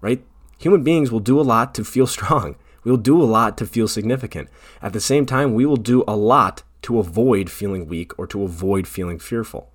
right? 0.00 0.24
Human 0.60 0.84
beings 0.84 1.10
will 1.10 1.20
do 1.20 1.40
a 1.40 1.42
lot 1.42 1.74
to 1.74 1.84
feel 1.84 2.06
strong. 2.06 2.56
We'll 2.82 2.96
do 2.96 3.20
a 3.20 3.24
lot 3.24 3.58
to 3.58 3.66
feel 3.66 3.88
significant. 3.88 4.48
At 4.80 4.94
the 4.94 5.02
same 5.02 5.26
time, 5.26 5.52
we 5.52 5.66
will 5.66 5.76
do 5.76 6.02
a 6.08 6.16
lot 6.16 6.62
to 6.80 6.98
avoid 6.98 7.50
feeling 7.50 7.86
weak 7.86 8.18
or 8.18 8.26
to 8.28 8.42
avoid 8.42 8.88
feeling 8.88 9.18
fearful. 9.18 9.70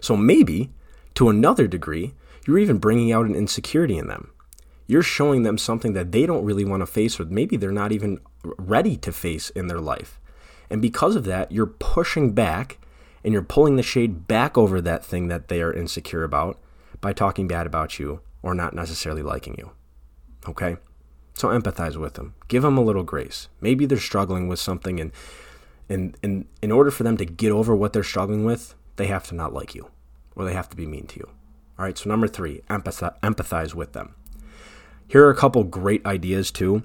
So 0.00 0.16
maybe, 0.16 0.70
to 1.14 1.28
another 1.28 1.66
degree, 1.66 2.14
you're 2.46 2.60
even 2.60 2.78
bringing 2.78 3.10
out 3.10 3.26
an 3.26 3.34
insecurity 3.34 3.98
in 3.98 4.06
them. 4.06 4.30
You're 4.86 5.02
showing 5.02 5.42
them 5.42 5.58
something 5.58 5.92
that 5.94 6.12
they 6.12 6.24
don't 6.24 6.44
really 6.44 6.64
want 6.64 6.82
to 6.82 6.86
face, 6.86 7.18
or 7.18 7.24
maybe 7.24 7.56
they're 7.56 7.72
not 7.72 7.90
even 7.90 8.20
ready 8.44 8.96
to 8.98 9.10
face 9.10 9.50
in 9.50 9.66
their 9.66 9.80
life. 9.80 10.20
And 10.70 10.80
because 10.80 11.16
of 11.16 11.24
that, 11.24 11.50
you're 11.50 11.66
pushing 11.66 12.30
back 12.30 12.78
and 13.24 13.32
you're 13.32 13.42
pulling 13.42 13.74
the 13.74 13.82
shade 13.82 14.28
back 14.28 14.56
over 14.56 14.80
that 14.80 15.04
thing 15.04 15.26
that 15.26 15.48
they 15.48 15.60
are 15.62 15.72
insecure 15.72 16.22
about 16.22 16.60
by 17.00 17.12
talking 17.12 17.48
bad 17.48 17.66
about 17.66 17.98
you 17.98 18.20
or 18.42 18.54
not 18.54 18.74
necessarily 18.74 19.22
liking 19.22 19.54
you. 19.58 19.72
Okay? 20.48 20.76
So 21.34 21.48
empathize 21.48 21.96
with 21.96 22.14
them. 22.14 22.34
Give 22.48 22.62
them 22.62 22.76
a 22.76 22.82
little 22.82 23.04
grace. 23.04 23.48
Maybe 23.60 23.86
they're 23.86 23.98
struggling 23.98 24.48
with 24.48 24.58
something 24.58 25.00
and 25.00 25.12
and, 25.88 26.16
and 26.22 26.46
in 26.62 26.72
order 26.72 26.90
for 26.90 27.02
them 27.02 27.18
to 27.18 27.24
get 27.24 27.52
over 27.52 27.76
what 27.76 27.92
they're 27.92 28.02
struggling 28.02 28.44
with, 28.44 28.74
they 28.96 29.08
have 29.08 29.24
to 29.24 29.34
not 29.34 29.52
like 29.52 29.74
you 29.74 29.90
or 30.34 30.44
they 30.44 30.54
have 30.54 30.70
to 30.70 30.76
be 30.76 30.86
mean 30.86 31.06
to 31.08 31.18
you. 31.18 31.28
All 31.78 31.84
right, 31.84 31.98
so 31.98 32.08
number 32.08 32.28
three, 32.28 32.62
empathize, 32.70 33.18
empathize 33.20 33.74
with 33.74 33.92
them. 33.92 34.14
Here 35.08 35.26
are 35.26 35.30
a 35.30 35.36
couple 35.36 35.64
great 35.64 36.04
ideas 36.06 36.50
too 36.50 36.84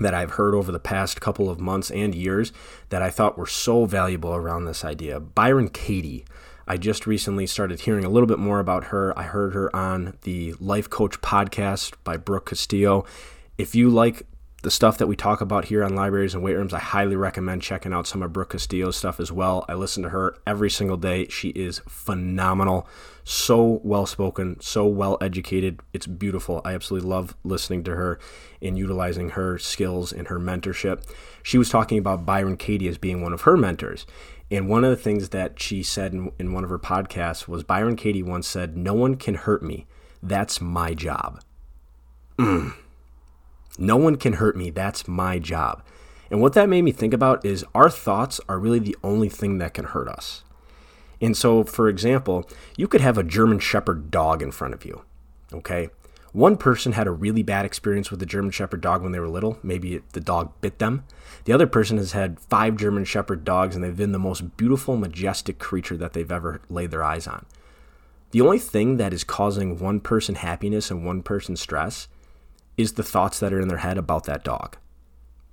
that 0.00 0.14
I've 0.14 0.32
heard 0.32 0.54
over 0.54 0.72
the 0.72 0.80
past 0.80 1.20
couple 1.20 1.48
of 1.48 1.60
months 1.60 1.90
and 1.90 2.14
years 2.14 2.52
that 2.90 3.02
I 3.02 3.10
thought 3.10 3.38
were 3.38 3.46
so 3.46 3.84
valuable 3.84 4.34
around 4.34 4.64
this 4.64 4.84
idea. 4.84 5.20
Byron 5.20 5.68
Katie. 5.68 6.24
I 6.68 6.76
just 6.76 7.06
recently 7.06 7.46
started 7.46 7.80
hearing 7.80 8.04
a 8.04 8.08
little 8.08 8.26
bit 8.26 8.40
more 8.40 8.58
about 8.58 8.86
her. 8.86 9.16
I 9.16 9.22
heard 9.22 9.54
her 9.54 9.74
on 9.74 10.18
the 10.22 10.54
Life 10.54 10.90
Coach 10.90 11.20
podcast 11.20 11.94
by 12.02 12.16
Brooke 12.16 12.46
Castillo. 12.46 13.04
If 13.56 13.76
you 13.76 13.88
like 13.88 14.26
the 14.62 14.70
stuff 14.72 14.98
that 14.98 15.06
we 15.06 15.14
talk 15.14 15.40
about 15.40 15.66
here 15.66 15.84
on 15.84 15.94
libraries 15.94 16.34
and 16.34 16.42
weight 16.42 16.56
rooms, 16.56 16.74
I 16.74 16.80
highly 16.80 17.14
recommend 17.14 17.62
checking 17.62 17.92
out 17.92 18.08
some 18.08 18.20
of 18.20 18.32
Brooke 18.32 18.50
Castillo's 18.50 18.96
stuff 18.96 19.20
as 19.20 19.30
well. 19.30 19.64
I 19.68 19.74
listen 19.74 20.02
to 20.02 20.08
her 20.08 20.36
every 20.44 20.68
single 20.68 20.96
day. 20.96 21.28
She 21.28 21.50
is 21.50 21.82
phenomenal, 21.88 22.88
so 23.22 23.80
well 23.84 24.06
spoken, 24.06 24.58
so 24.58 24.88
well 24.88 25.18
educated. 25.20 25.78
It's 25.92 26.08
beautiful. 26.08 26.62
I 26.64 26.74
absolutely 26.74 27.08
love 27.08 27.36
listening 27.44 27.84
to 27.84 27.94
her 27.94 28.18
and 28.60 28.76
utilizing 28.76 29.30
her 29.30 29.56
skills 29.56 30.12
and 30.12 30.26
her 30.26 30.40
mentorship. 30.40 31.04
She 31.44 31.58
was 31.58 31.68
talking 31.68 31.98
about 31.98 32.26
Byron 32.26 32.56
Katie 32.56 32.88
as 32.88 32.98
being 32.98 33.22
one 33.22 33.32
of 33.32 33.42
her 33.42 33.56
mentors. 33.56 34.04
And 34.50 34.68
one 34.68 34.84
of 34.84 34.90
the 34.90 34.96
things 34.96 35.30
that 35.30 35.60
she 35.60 35.82
said 35.82 36.12
in, 36.12 36.30
in 36.38 36.52
one 36.52 36.64
of 36.64 36.70
her 36.70 36.78
podcasts 36.78 37.48
was 37.48 37.64
Byron 37.64 37.96
Katie 37.96 38.22
once 38.22 38.46
said, 38.46 38.76
No 38.76 38.94
one 38.94 39.16
can 39.16 39.34
hurt 39.34 39.62
me. 39.62 39.86
That's 40.22 40.60
my 40.60 40.94
job. 40.94 41.40
Mm 42.38 42.74
no 43.78 43.96
one 43.96 44.16
can 44.16 44.34
hurt 44.34 44.56
me. 44.56 44.70
That's 44.70 45.08
my 45.08 45.38
job. 45.38 45.82
And 46.30 46.40
what 46.40 46.54
that 46.54 46.68
made 46.68 46.82
me 46.82 46.92
think 46.92 47.14
about 47.14 47.44
is 47.44 47.64
our 47.74 47.90
thoughts 47.90 48.40
are 48.48 48.58
really 48.58 48.78
the 48.78 48.96
only 49.02 49.28
thing 49.28 49.58
that 49.58 49.74
can 49.74 49.84
hurt 49.84 50.08
us. 50.08 50.42
And 51.20 51.36
so, 51.36 51.64
for 51.64 51.88
example, 51.88 52.48
you 52.76 52.88
could 52.88 53.00
have 53.00 53.16
a 53.16 53.22
German 53.22 53.58
Shepherd 53.58 54.10
dog 54.10 54.42
in 54.42 54.50
front 54.50 54.74
of 54.74 54.84
you. 54.84 55.02
Okay? 55.52 55.88
One 56.36 56.58
person 56.58 56.92
had 56.92 57.06
a 57.06 57.12
really 57.12 57.42
bad 57.42 57.64
experience 57.64 58.10
with 58.10 58.20
a 58.20 58.26
German 58.26 58.50
Shepherd 58.50 58.82
dog 58.82 59.02
when 59.02 59.12
they 59.12 59.20
were 59.20 59.26
little. 59.26 59.58
Maybe 59.62 60.02
the 60.12 60.20
dog 60.20 60.52
bit 60.60 60.78
them. 60.78 61.04
The 61.46 61.54
other 61.54 61.66
person 61.66 61.96
has 61.96 62.12
had 62.12 62.38
five 62.38 62.76
German 62.76 63.06
Shepherd 63.06 63.42
dogs 63.42 63.74
and 63.74 63.82
they've 63.82 63.96
been 63.96 64.12
the 64.12 64.18
most 64.18 64.54
beautiful, 64.58 64.98
majestic 64.98 65.58
creature 65.58 65.96
that 65.96 66.12
they've 66.12 66.30
ever 66.30 66.60
laid 66.68 66.90
their 66.90 67.02
eyes 67.02 67.26
on. 67.26 67.46
The 68.32 68.42
only 68.42 68.58
thing 68.58 68.98
that 68.98 69.14
is 69.14 69.24
causing 69.24 69.78
one 69.78 69.98
person 69.98 70.34
happiness 70.34 70.90
and 70.90 71.06
one 71.06 71.22
person 71.22 71.56
stress 71.56 72.06
is 72.76 72.92
the 72.92 73.02
thoughts 73.02 73.40
that 73.40 73.54
are 73.54 73.60
in 73.60 73.68
their 73.68 73.78
head 73.78 73.96
about 73.96 74.24
that 74.24 74.44
dog, 74.44 74.76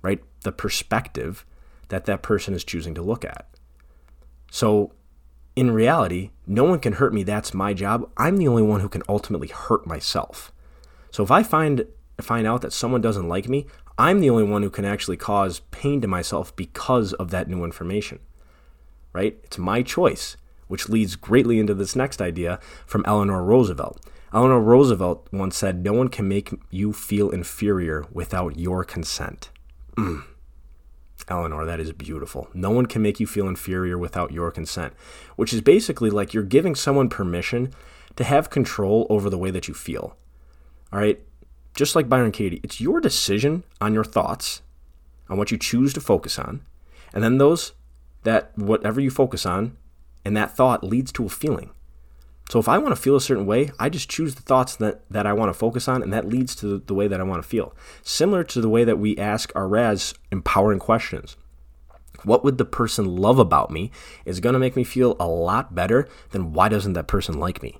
right? 0.02 0.22
The 0.42 0.52
perspective 0.52 1.46
that 1.88 2.04
that 2.04 2.20
person 2.20 2.52
is 2.52 2.62
choosing 2.62 2.94
to 2.94 3.00
look 3.00 3.24
at. 3.24 3.48
So, 4.50 4.92
in 5.56 5.70
reality, 5.70 6.32
no 6.46 6.64
one 6.64 6.78
can 6.78 6.92
hurt 6.92 7.14
me. 7.14 7.22
That's 7.22 7.54
my 7.54 7.72
job. 7.72 8.10
I'm 8.18 8.36
the 8.36 8.48
only 8.48 8.62
one 8.62 8.80
who 8.80 8.90
can 8.90 9.02
ultimately 9.08 9.48
hurt 9.48 9.86
myself. 9.86 10.50
So, 11.14 11.22
if 11.22 11.30
I 11.30 11.44
find 11.44 11.86
find 12.20 12.44
out 12.44 12.60
that 12.62 12.72
someone 12.72 13.00
doesn't 13.00 13.28
like 13.28 13.48
me, 13.48 13.66
I'm 13.96 14.18
the 14.18 14.30
only 14.30 14.42
one 14.42 14.62
who 14.62 14.70
can 14.70 14.84
actually 14.84 15.16
cause 15.16 15.60
pain 15.70 16.00
to 16.00 16.08
myself 16.08 16.54
because 16.56 17.12
of 17.12 17.30
that 17.30 17.48
new 17.48 17.62
information. 17.62 18.18
Right? 19.12 19.38
It's 19.44 19.56
my 19.56 19.82
choice, 19.82 20.36
which 20.66 20.88
leads 20.88 21.14
greatly 21.14 21.60
into 21.60 21.72
this 21.72 21.94
next 21.94 22.20
idea 22.20 22.58
from 22.84 23.04
Eleanor 23.06 23.44
Roosevelt. 23.44 24.04
Eleanor 24.32 24.60
Roosevelt 24.60 25.28
once 25.30 25.56
said, 25.56 25.84
No 25.84 25.92
one 25.92 26.08
can 26.08 26.26
make 26.26 26.52
you 26.72 26.92
feel 26.92 27.30
inferior 27.30 28.04
without 28.10 28.58
your 28.58 28.82
consent. 28.82 29.50
Mm. 29.96 30.24
Eleanor, 31.28 31.64
that 31.64 31.78
is 31.78 31.92
beautiful. 31.92 32.48
No 32.54 32.72
one 32.72 32.86
can 32.86 33.02
make 33.02 33.20
you 33.20 33.28
feel 33.28 33.46
inferior 33.46 33.96
without 33.96 34.32
your 34.32 34.50
consent, 34.50 34.94
which 35.36 35.52
is 35.52 35.60
basically 35.60 36.10
like 36.10 36.34
you're 36.34 36.42
giving 36.42 36.74
someone 36.74 37.08
permission 37.08 37.72
to 38.16 38.24
have 38.24 38.50
control 38.50 39.06
over 39.08 39.30
the 39.30 39.38
way 39.38 39.52
that 39.52 39.68
you 39.68 39.74
feel. 39.74 40.16
All 40.94 41.00
right? 41.00 41.20
Just 41.74 41.96
like 41.96 42.08
Byron 42.08 42.30
Katie, 42.30 42.60
it's 42.62 42.80
your 42.80 43.00
decision 43.00 43.64
on 43.80 43.92
your 43.92 44.04
thoughts, 44.04 44.62
on 45.28 45.36
what 45.36 45.50
you 45.50 45.58
choose 45.58 45.92
to 45.94 46.00
focus 46.00 46.38
on, 46.38 46.62
and 47.12 47.22
then 47.22 47.38
those 47.38 47.72
that 48.22 48.56
whatever 48.56 49.00
you 49.00 49.10
focus 49.10 49.44
on 49.44 49.76
and 50.24 50.36
that 50.36 50.56
thought 50.56 50.84
leads 50.84 51.12
to 51.12 51.26
a 51.26 51.28
feeling. 51.28 51.70
So 52.50 52.58
if 52.58 52.68
I 52.68 52.78
want 52.78 52.94
to 52.94 53.00
feel 53.00 53.16
a 53.16 53.20
certain 53.20 53.46
way, 53.46 53.70
I 53.78 53.88
just 53.88 54.08
choose 54.08 54.34
the 54.34 54.42
thoughts 54.42 54.76
that, 54.76 55.02
that 55.10 55.26
I 55.26 55.32
want 55.32 55.48
to 55.50 55.58
focus 55.58 55.88
on, 55.88 56.02
and 56.02 56.12
that 56.12 56.28
leads 56.28 56.54
to 56.56 56.78
the 56.78 56.94
way 56.94 57.08
that 57.08 57.20
I 57.20 57.24
want 57.24 57.42
to 57.42 57.48
feel. 57.48 57.74
Similar 58.02 58.44
to 58.44 58.60
the 58.60 58.68
way 58.68 58.84
that 58.84 58.98
we 58.98 59.16
ask 59.16 59.50
our 59.54 59.66
RAS 59.66 60.14
empowering 60.30 60.78
questions. 60.78 61.36
What 62.22 62.44
would 62.44 62.58
the 62.58 62.64
person 62.64 63.16
love 63.16 63.38
about 63.38 63.70
me 63.70 63.90
is 64.24 64.40
going 64.40 64.52
to 64.52 64.58
make 64.58 64.76
me 64.76 64.84
feel 64.84 65.16
a 65.18 65.26
lot 65.26 65.74
better 65.74 66.08
than 66.30 66.52
why 66.52 66.68
doesn't 66.68 66.92
that 66.94 67.08
person 67.08 67.38
like 67.38 67.62
me? 67.62 67.78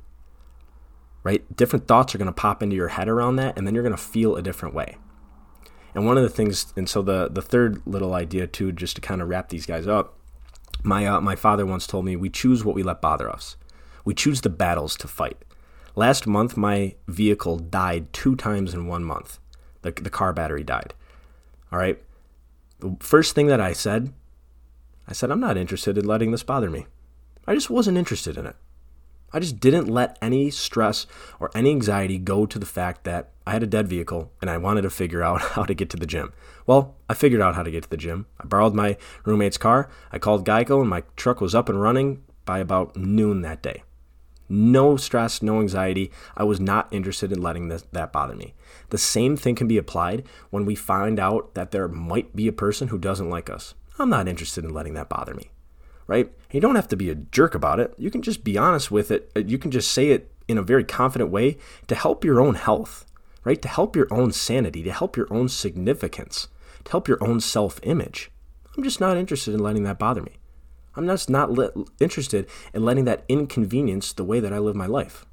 Right? 1.24 1.56
Different 1.56 1.88
thoughts 1.88 2.14
are 2.14 2.18
going 2.18 2.26
to 2.26 2.32
pop 2.32 2.62
into 2.62 2.76
your 2.76 2.88
head 2.88 3.08
around 3.08 3.36
that, 3.36 3.58
and 3.58 3.66
then 3.66 3.74
you're 3.74 3.82
going 3.82 3.96
to 3.96 4.00
feel 4.00 4.36
a 4.36 4.42
different 4.42 4.74
way. 4.74 4.98
And 5.94 6.06
one 6.06 6.16
of 6.16 6.22
the 6.22 6.28
things, 6.28 6.72
and 6.76 6.88
so 6.88 7.02
the, 7.02 7.28
the 7.28 7.42
third 7.42 7.82
little 7.86 8.14
idea 8.14 8.46
too, 8.46 8.70
just 8.70 8.96
to 8.96 9.00
kind 9.00 9.22
of 9.22 9.28
wrap 9.28 9.48
these 9.48 9.66
guys 9.66 9.88
up, 9.88 10.18
my, 10.82 11.06
uh, 11.06 11.20
my 11.20 11.34
father 11.34 11.64
once 11.64 11.86
told 11.86 12.04
me, 12.04 12.14
we 12.14 12.28
choose 12.28 12.64
what 12.64 12.74
we 12.74 12.82
let 12.82 13.00
bother 13.00 13.30
us. 13.30 13.56
We 14.04 14.12
choose 14.12 14.42
the 14.42 14.50
battles 14.50 14.96
to 14.98 15.08
fight. 15.08 15.38
Last 15.96 16.26
month, 16.26 16.56
my 16.56 16.94
vehicle 17.08 17.58
died 17.58 18.12
two 18.12 18.36
times 18.36 18.74
in 18.74 18.86
one 18.86 19.04
month. 19.04 19.38
The, 19.82 19.92
the 19.92 20.10
car 20.10 20.32
battery 20.32 20.64
died. 20.64 20.92
All 21.72 21.78
right. 21.78 22.02
The 22.80 22.96
first 23.00 23.34
thing 23.34 23.46
that 23.46 23.60
I 23.60 23.72
said, 23.72 24.12
I 25.06 25.12
said, 25.12 25.30
I'm 25.30 25.40
not 25.40 25.56
interested 25.56 25.96
in 25.96 26.06
letting 26.06 26.32
this 26.32 26.42
bother 26.42 26.68
me. 26.68 26.86
I 27.46 27.54
just 27.54 27.70
wasn't 27.70 27.98
interested 27.98 28.36
in 28.36 28.46
it. 28.46 28.56
I 29.34 29.40
just 29.40 29.58
didn't 29.58 29.88
let 29.88 30.16
any 30.22 30.48
stress 30.50 31.08
or 31.40 31.50
any 31.56 31.70
anxiety 31.70 32.18
go 32.18 32.46
to 32.46 32.56
the 32.56 32.64
fact 32.64 33.02
that 33.02 33.30
I 33.44 33.50
had 33.50 33.64
a 33.64 33.66
dead 33.66 33.88
vehicle 33.88 34.30
and 34.40 34.48
I 34.48 34.58
wanted 34.58 34.82
to 34.82 34.90
figure 34.90 35.24
out 35.24 35.40
how 35.54 35.64
to 35.64 35.74
get 35.74 35.90
to 35.90 35.96
the 35.96 36.06
gym. 36.06 36.32
Well, 36.66 36.94
I 37.10 37.14
figured 37.14 37.40
out 37.40 37.56
how 37.56 37.64
to 37.64 37.70
get 37.72 37.82
to 37.82 37.90
the 37.90 37.96
gym. 37.96 38.26
I 38.38 38.46
borrowed 38.46 38.74
my 38.74 38.96
roommate's 39.24 39.58
car. 39.58 39.90
I 40.12 40.20
called 40.20 40.46
Geico 40.46 40.80
and 40.80 40.88
my 40.88 41.02
truck 41.16 41.40
was 41.40 41.52
up 41.52 41.68
and 41.68 41.82
running 41.82 42.22
by 42.44 42.60
about 42.60 42.96
noon 42.96 43.42
that 43.42 43.60
day. 43.60 43.82
No 44.48 44.96
stress, 44.96 45.42
no 45.42 45.58
anxiety. 45.58 46.12
I 46.36 46.44
was 46.44 46.60
not 46.60 46.92
interested 46.92 47.32
in 47.32 47.42
letting 47.42 47.66
this, 47.66 47.84
that 47.90 48.12
bother 48.12 48.36
me. 48.36 48.54
The 48.90 48.98
same 48.98 49.36
thing 49.36 49.56
can 49.56 49.66
be 49.66 49.78
applied 49.78 50.22
when 50.50 50.64
we 50.64 50.76
find 50.76 51.18
out 51.18 51.54
that 51.54 51.72
there 51.72 51.88
might 51.88 52.36
be 52.36 52.46
a 52.46 52.52
person 52.52 52.88
who 52.88 52.98
doesn't 52.98 53.30
like 53.30 53.50
us. 53.50 53.74
I'm 53.98 54.10
not 54.10 54.28
interested 54.28 54.64
in 54.64 54.72
letting 54.72 54.94
that 54.94 55.08
bother 55.08 55.34
me. 55.34 55.50
Right? 56.06 56.30
You 56.50 56.60
don't 56.60 56.76
have 56.76 56.88
to 56.88 56.96
be 56.96 57.10
a 57.10 57.14
jerk 57.14 57.54
about 57.54 57.80
it. 57.80 57.94
You 57.96 58.10
can 58.10 58.22
just 58.22 58.44
be 58.44 58.58
honest 58.58 58.90
with 58.90 59.10
it. 59.10 59.30
Uh, 59.34 59.40
you 59.40 59.58
can 59.58 59.70
just 59.70 59.90
say 59.90 60.10
it 60.10 60.30
in 60.46 60.58
a 60.58 60.62
very 60.62 60.84
confident 60.84 61.30
way 61.30 61.56
to 61.86 61.94
help 61.94 62.24
your 62.24 62.40
own 62.40 62.54
health, 62.54 63.06
right? 63.42 63.60
To 63.62 63.68
help 63.68 63.96
your 63.96 64.06
own 64.10 64.32
sanity, 64.32 64.82
to 64.82 64.92
help 64.92 65.16
your 65.16 65.32
own 65.32 65.48
significance, 65.48 66.48
to 66.84 66.90
help 66.90 67.08
your 67.08 67.22
own 67.24 67.40
self 67.40 67.80
image. 67.82 68.30
I'm 68.76 68.84
just 68.84 69.00
not 69.00 69.16
interested 69.16 69.54
in 69.54 69.60
letting 69.60 69.84
that 69.84 69.98
bother 69.98 70.22
me. 70.22 70.32
I'm 70.96 71.06
just 71.06 71.30
not 71.30 71.50
interested 72.00 72.46
in 72.72 72.84
letting 72.84 73.04
that 73.06 73.24
inconvenience 73.28 74.12
the 74.12 74.24
way 74.24 74.40
that 74.40 74.52
I 74.52 74.58
live 74.58 74.76
my 74.76 74.86
life. 74.86 75.26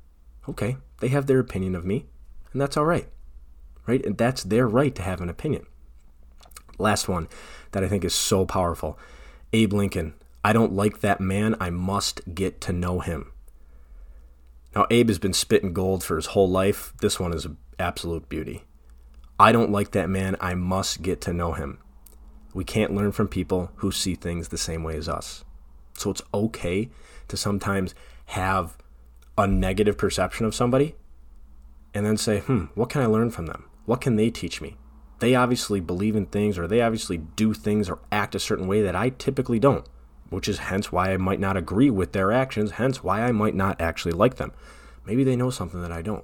Okay, 0.50 0.78
they 1.00 1.10
have 1.10 1.28
their 1.28 1.40
opinion 1.40 1.76
of 1.76 1.86
me, 1.86 2.08
and 2.52 2.62
that's 2.62 2.78
all 2.78 2.86
right. 2.86 3.08
Right? 3.86 4.04
And 4.06 4.18
that's 4.18 4.44
their 4.44 4.68
right 4.68 4.94
to 4.96 5.02
have 5.02 5.22
an 5.22 5.30
opinion. 5.30 5.66
Last 6.78 7.08
one 7.08 7.28
that 7.72 7.84
I 7.84 7.88
think 7.88 8.04
is 8.04 8.14
so 8.14 8.46
powerful 8.46 8.98
Abe 9.54 9.74
Lincoln. 9.74 10.14
I 10.44 10.54
don't 10.54 10.74
like 10.74 11.02
that 11.02 11.22
man. 11.22 11.56
I 11.60 11.70
must 11.70 12.34
get 12.34 12.62
to 12.62 12.74
know 12.74 13.00
him. 13.00 13.32
Now, 14.76 14.88
Abe 14.90 15.10
has 15.10 15.20
been 15.20 15.34
spitting 15.34 15.74
gold 15.74 16.04
for 16.04 16.16
his 16.16 16.28
whole 16.28 16.50
life. 16.50 16.94
This 17.02 17.20
one 17.20 17.34
is 17.34 17.46
an 17.46 17.58
absolute 17.78 18.30
beauty. 18.30 18.64
I 19.40 19.52
don't 19.52 19.72
like 19.72 19.92
that 19.92 20.10
man. 20.10 20.38
I 20.40 20.56
must 20.56 21.02
get 21.02 21.20
to 21.22 21.34
know 21.34 21.54
him. 21.54 21.80
We 22.54 22.64
can't 22.64 22.94
learn 22.94 23.12
from 23.12 23.28
people 23.28 23.72
who 23.78 23.92
see 23.92 24.16
things 24.16 24.48
the 24.48 24.58
same 24.58 24.84
way 24.84 24.96
as 24.96 25.10
us. 25.10 25.44
So 25.94 26.10
it's 26.10 26.22
okay 26.34 26.90
to 27.28 27.38
sometimes 27.38 27.94
have 28.28 28.78
a 29.38 29.48
negative 29.48 29.98
perception 29.98 30.46
of 30.46 30.56
somebody 30.56 30.96
and 31.94 32.06
then 32.06 32.18
say, 32.18 32.40
hmm, 32.40 32.66
what 32.76 32.90
can 32.90 33.02
I 33.02 33.06
learn 33.06 33.32
from 33.32 33.48
them? 33.48 33.66
What 33.86 34.02
can 34.02 34.16
they 34.16 34.30
teach 34.30 34.62
me? 34.62 34.78
They 35.20 35.36
obviously 35.36 35.80
believe 35.80 36.16
in 36.16 36.26
things 36.26 36.58
or 36.58 36.68
they 36.68 36.82
obviously 36.82 37.18
do 37.18 37.54
things 37.54 37.90
or 37.90 38.00
act 38.12 38.36
a 38.36 38.40
certain 38.40 38.68
way 38.68 38.82
that 38.82 38.96
I 38.96 39.10
typically 39.10 39.60
don't, 39.60 39.86
which 40.32 40.48
is 40.48 40.58
hence 40.60 40.92
why 40.92 41.12
I 41.14 41.18
might 41.18 41.40
not 41.40 41.58
agree 41.58 41.92
with 41.92 42.14
their 42.14 42.32
actions, 42.32 42.72
hence 42.72 43.04
why 43.04 43.22
I 43.22 43.32
might 43.32 43.54
not 43.54 43.80
actually 43.80 44.14
like 44.14 44.36
them. 44.36 44.54
Maybe 45.06 45.24
they 45.24 45.36
know 45.36 45.50
something 45.50 45.82
that 45.82 45.92
I 45.92 46.02
don't. 46.02 46.24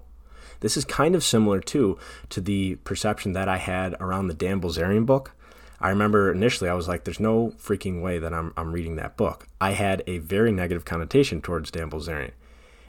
This 0.62 0.78
is 0.78 0.86
kind 0.86 1.14
of 1.14 1.24
similar 1.24 1.60
too 1.60 2.00
to 2.30 2.42
the 2.42 2.76
perception 2.78 3.34
that 3.34 3.50
I 3.50 3.58
had 3.58 3.96
around 4.00 4.28
the 4.28 4.34
Dan 4.34 4.62
Bilzerian 4.62 5.06
book. 5.06 5.36
I 5.80 5.90
remember 5.90 6.32
initially 6.32 6.70
I 6.70 6.74
was 6.74 6.88
like, 6.88 7.04
there's 7.04 7.20
no 7.20 7.54
freaking 7.58 8.02
way 8.02 8.18
that 8.18 8.34
I'm, 8.34 8.54
I'm 8.58 8.72
reading 8.72 8.96
that 8.96 9.18
book. 9.18 9.46
I 9.62 9.72
had 9.72 10.04
a 10.08 10.20
very 10.20 10.52
negative 10.52 10.86
connotation 10.86 11.42
towards 11.42 11.70
Dan 11.70 11.90
Bilzerian. 11.90 12.32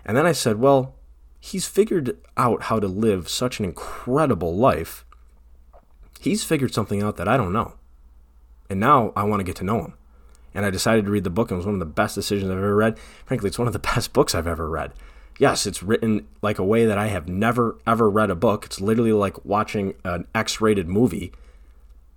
And 0.05 0.17
then 0.17 0.25
I 0.25 0.33
said, 0.33 0.59
well, 0.59 0.95
he's 1.41 1.67
figured 1.67 2.17
out 2.37 2.65
how 2.65 2.79
to 2.79 2.87
live 2.87 3.29
such 3.29 3.59
an 3.59 3.65
incredible 3.65 4.57
life. 4.57 5.05
He's 6.21 6.45
figured 6.45 6.73
something 6.73 7.03
out 7.03 7.17
that 7.17 7.29
I 7.29 7.37
don't 7.37 7.53
know. 7.53 7.75
And 8.71 8.79
now 8.81 9.13
I 9.17 9.25
want 9.25 9.41
to 9.41 9.45
get 9.45 9.57
to 9.57 9.65
know 9.65 9.81
him. 9.81 9.95
And 10.55 10.65
I 10.65 10.71
decided 10.71 11.05
to 11.05 11.11
read 11.11 11.25
the 11.25 11.31
book, 11.31 11.51
and 11.51 11.57
it 11.57 11.59
was 11.59 11.67
one 11.67 11.75
of 11.75 11.81
the 11.81 11.87
best 11.87 12.15
decisions 12.15 12.51
I've 12.51 12.59
ever 12.59 12.75
read. 12.75 12.99
Frankly, 13.27 13.49
it's 13.49 13.59
one 13.59 13.67
of 13.67 13.73
the 13.73 13.79
best 13.95 14.13
books 14.13 14.35
I've 14.35 14.47
ever 14.47 14.69
read. 14.69 14.93
Yes, 15.39 15.67
it's 15.67 15.85
written 15.85 16.27
like 16.43 16.59
a 16.59 16.65
way 16.65 16.85
that 16.85 16.99
I 16.99 17.07
have 17.07 17.29
never 17.29 17.79
ever 17.87 18.11
read 18.11 18.31
a 18.31 18.35
book. 18.35 18.65
It's 18.67 18.81
literally 18.81 19.13
like 19.13 19.45
watching 19.45 19.95
an 20.05 20.27
X 20.35 20.61
rated 20.61 20.89
movie, 20.89 21.33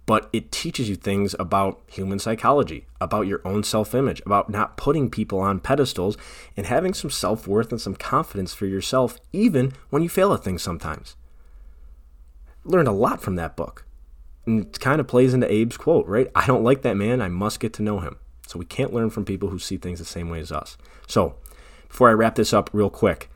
but 0.07 0.27
it 0.33 0.51
teaches 0.51 0.89
you 0.89 0.95
things 0.95 1.35
about 1.37 1.81
human 1.85 2.17
psychology, 2.17 2.87
about 2.99 3.27
your 3.27 3.39
own 3.45 3.63
self 3.63 3.93
image, 3.93 4.23
about 4.25 4.49
not 4.49 4.75
putting 4.75 5.09
people 5.09 5.39
on 5.39 5.59
pedestals, 5.59 6.17
and 6.57 6.65
having 6.65 6.95
some 6.95 7.11
self 7.11 7.47
worth 7.47 7.71
and 7.71 7.79
some 7.79 7.93
confidence 7.93 8.55
for 8.55 8.65
yourself, 8.65 9.19
even 9.31 9.73
when 9.91 10.01
you 10.01 10.09
fail 10.09 10.33
at 10.33 10.43
things 10.43 10.63
sometimes. 10.63 11.15
Learned 12.63 12.87
a 12.87 12.91
lot 12.91 13.21
from 13.21 13.35
that 13.35 13.55
book. 13.55 13.85
And 14.45 14.65
it 14.65 14.79
kind 14.79 14.99
of 14.99 15.07
plays 15.07 15.33
into 15.33 15.47
Abe's 15.47 15.77
quote, 15.77 16.07
right? 16.07 16.27
I 16.33 16.47
don't 16.47 16.63
like 16.63 16.81
that 16.81 16.97
man. 16.97 17.21
I 17.21 17.27
must 17.27 17.59
get 17.59 17.73
to 17.73 17.83
know 17.83 17.99
him. 17.99 18.17
So 18.47 18.59
we 18.59 18.65
can't 18.65 18.93
learn 18.93 19.09
from 19.09 19.23
people 19.23 19.49
who 19.49 19.59
see 19.59 19.77
things 19.77 19.99
the 19.99 20.05
same 20.05 20.29
way 20.29 20.39
as 20.39 20.51
us. 20.51 20.77
So 21.07 21.35
before 21.87 22.09
I 22.09 22.13
wrap 22.13 22.35
this 22.35 22.53
up 22.53 22.69
real 22.73 22.89
quick, 22.89 23.29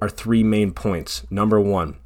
our 0.00 0.08
three 0.08 0.42
main 0.42 0.72
points. 0.72 1.26
Number 1.30 1.60
one, 1.60 1.98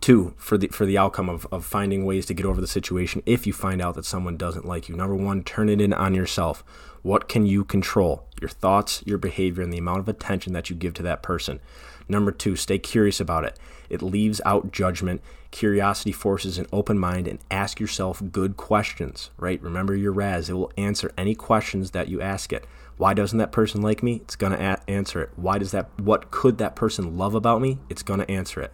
two 0.00 0.34
for 0.36 0.58
the 0.58 0.68
for 0.68 0.84
the 0.84 0.98
outcome 0.98 1.28
of, 1.28 1.46
of 1.52 1.64
finding 1.64 2.04
ways 2.04 2.26
to 2.26 2.34
get 2.34 2.44
over 2.44 2.60
the 2.60 2.66
situation 2.66 3.22
if 3.24 3.46
you 3.46 3.52
find 3.52 3.80
out 3.80 3.94
that 3.94 4.04
someone 4.04 4.36
doesn't 4.36 4.66
like 4.66 4.88
you. 4.88 4.96
Number 4.96 5.14
one, 5.14 5.42
turn 5.42 5.68
it 5.68 5.80
in 5.80 5.92
on 5.92 6.14
yourself. 6.14 6.64
What 7.02 7.28
can 7.28 7.46
you 7.46 7.64
control? 7.64 8.26
Your 8.40 8.48
thoughts, 8.48 9.02
your 9.06 9.18
behavior, 9.18 9.62
and 9.62 9.72
the 9.72 9.78
amount 9.78 10.00
of 10.00 10.08
attention 10.08 10.52
that 10.54 10.70
you 10.70 10.76
give 10.76 10.94
to 10.94 11.02
that 11.04 11.22
person. 11.22 11.60
Number 12.08 12.32
two, 12.32 12.56
stay 12.56 12.78
curious 12.78 13.20
about 13.20 13.44
it. 13.44 13.58
It 13.88 14.02
leaves 14.02 14.40
out 14.44 14.72
judgment. 14.72 15.22
Curiosity 15.50 16.12
forces 16.12 16.58
an 16.58 16.66
open 16.72 16.98
mind 16.98 17.26
and 17.28 17.38
ask 17.50 17.80
yourself 17.80 18.22
good 18.32 18.56
questions, 18.56 19.30
right? 19.36 19.62
Remember 19.62 19.94
your 19.94 20.12
RAS. 20.12 20.48
It 20.48 20.54
will 20.54 20.72
answer 20.76 21.12
any 21.16 21.34
questions 21.34 21.92
that 21.92 22.08
you 22.08 22.20
ask 22.20 22.52
it. 22.52 22.66
Why 22.96 23.14
doesn't 23.14 23.38
that 23.38 23.52
person 23.52 23.80
like 23.80 24.02
me? 24.02 24.16
It's 24.16 24.36
going 24.36 24.52
to 24.52 24.62
a- 24.62 24.90
answer 24.90 25.22
it. 25.22 25.30
Why 25.36 25.58
does 25.58 25.70
that 25.72 25.88
what 25.98 26.30
could 26.30 26.58
that 26.58 26.76
person 26.76 27.16
love 27.16 27.34
about 27.34 27.60
me? 27.60 27.78
It's 27.88 28.02
going 28.02 28.20
to 28.20 28.30
answer 28.30 28.60
it. 28.60 28.72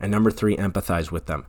And 0.00 0.10
number 0.10 0.30
3, 0.30 0.56
empathize 0.56 1.10
with 1.10 1.26
them. 1.26 1.46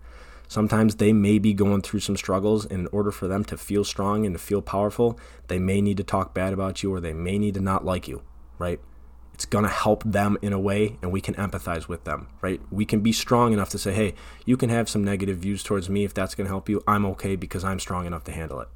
Sometimes 0.48 0.96
they 0.96 1.14
may 1.14 1.38
be 1.38 1.54
going 1.54 1.84
through 1.84 2.00
some 2.00 2.18
struggles, 2.18 2.66
and 2.66 2.80
in 2.80 2.88
order 2.88 3.12
for 3.12 3.28
them 3.28 3.46
to 3.46 3.58
feel 3.58 3.84
strong 3.84 4.26
and 4.26 4.34
to 4.34 4.40
feel 4.40 4.64
powerful, 4.64 5.20
they 5.48 5.60
may 5.60 5.80
need 5.80 5.98
to 5.98 6.04
talk 6.04 6.34
bad 6.34 6.54
about 6.54 6.82
you 6.82 6.92
or 6.92 7.00
they 7.00 7.14
may 7.14 7.38
need 7.38 7.54
to 7.54 7.62
not 7.62 7.86
like 7.86 8.08
you, 8.08 8.24
right? 8.58 8.80
It's 9.39 9.46
going 9.46 9.63
to 9.63 9.69
help 9.69 10.03
them 10.03 10.38
in 10.41 10.51
a 10.51 10.60
way 10.60 10.98
and 11.01 11.13
we 11.13 11.22
can 11.22 11.34
empathize 11.36 11.88
with 11.88 12.03
them 12.03 12.27
right? 12.41 12.60
We 12.69 12.84
can 12.84 13.00
be 13.00 13.13
strong 13.13 13.53
enough 13.53 13.69
to 13.69 13.77
say 13.77 13.93
hey 13.93 14.13
you 14.46 14.58
can 14.58 14.69
have 14.69 14.89
some 14.89 15.01
negative 15.01 15.38
views 15.38 15.63
towards 15.63 15.89
me 15.89 16.03
if 16.03 16.13
that's 16.13 16.36
going 16.36 16.43
to 16.43 16.51
help 16.51 16.67
you. 16.67 16.84
I'm 16.86 17.05
okay 17.05 17.38
because 17.38 17.63
i'm 17.63 17.79
strong 17.79 18.05
enough 18.05 18.25
to 18.25 18.34
handle 18.34 18.60
it 18.60 18.67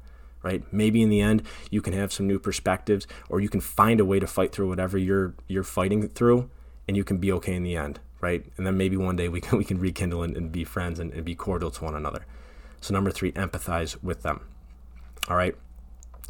right? 0.42 0.62
Maybe 0.72 1.02
in 1.02 1.10
the 1.10 1.20
end 1.20 1.42
you 1.70 1.82
can 1.82 1.92
have 1.92 2.14
some 2.14 2.26
new 2.26 2.38
perspectives 2.38 3.06
or 3.28 3.40
you 3.40 3.50
can 3.50 3.60
find 3.60 4.00
a 4.00 4.06
way 4.06 4.18
to 4.18 4.26
fight 4.26 4.52
through 4.52 4.70
whatever 4.70 4.96
you're 4.96 5.34
you're 5.48 5.64
fighting 5.64 6.08
through 6.08 6.48
and 6.88 6.96
you 6.96 7.04
can 7.04 7.18
be 7.18 7.30
okay 7.32 7.54
in 7.54 7.62
the 7.62 7.76
end 7.76 8.00
right? 8.22 8.46
And 8.56 8.66
then 8.66 8.78
maybe 8.78 8.96
one 8.96 9.16
day 9.16 9.28
we 9.28 9.42
can 9.42 9.58
we 9.62 9.66
can 9.66 9.78
rekindle 9.78 10.22
and, 10.22 10.34
and 10.34 10.50
be 10.50 10.64
friends 10.64 10.98
and, 10.98 11.12
and 11.12 11.26
be 11.26 11.34
cordial 11.34 11.72
to 11.72 11.84
one 11.84 11.94
another. 11.94 12.24
So 12.80 12.94
number 12.94 13.10
three 13.10 13.32
empathize 13.32 14.02
with 14.02 14.22
them. 14.22 14.40
All 15.28 15.36
right 15.36 15.56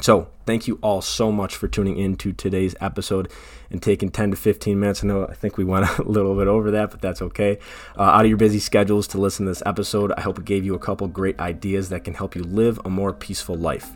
so, 0.00 0.28
thank 0.44 0.66
you 0.66 0.78
all 0.82 1.00
so 1.00 1.30
much 1.30 1.56
for 1.56 1.68
tuning 1.68 1.96
in 1.96 2.16
to 2.16 2.32
today's 2.32 2.74
episode 2.80 3.30
and 3.70 3.80
taking 3.80 4.10
10 4.10 4.32
to 4.32 4.36
15 4.36 4.78
minutes. 4.78 5.04
I 5.04 5.06
know 5.06 5.26
I 5.26 5.34
think 5.34 5.56
we 5.56 5.64
went 5.64 5.86
a 5.98 6.02
little 6.02 6.36
bit 6.36 6.48
over 6.48 6.70
that, 6.72 6.90
but 6.90 7.00
that's 7.00 7.23
okay. 7.23 7.58
Uh, 7.97 8.02
out 8.02 8.25
of 8.25 8.28
your 8.28 8.36
busy 8.36 8.58
schedules 8.58 9.06
to 9.08 9.19
listen 9.19 9.47
to 9.47 9.52
this 9.52 9.62
episode, 9.64 10.12
I 10.12 10.23
hope 10.23 10.38
it 10.38 10.45
gave 10.45 10.64
you 10.64 10.75
a 10.75 10.78
couple 10.78 11.06
great 11.06 11.38
ideas 11.38 11.88
that 11.90 12.04
can 12.04 12.14
help 12.14 12.34
you 12.34 12.42
live 12.42 12.80
a 12.84 12.90
more 12.90 13.12
peaceful 13.12 13.54
life. 13.54 13.90